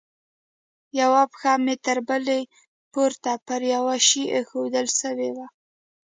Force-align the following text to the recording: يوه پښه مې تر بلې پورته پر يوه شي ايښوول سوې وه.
يوه 0.99 1.23
پښه 1.31 1.53
مې 1.63 1.75
تر 1.85 1.97
بلې 2.07 2.39
پورته 2.93 3.31
پر 3.47 3.61
يوه 3.73 3.95
شي 4.07 4.23
ايښوول 4.35 4.87
سوې 5.01 5.29
وه. 5.35 5.47